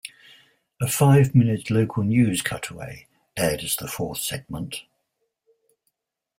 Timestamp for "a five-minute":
0.81-1.69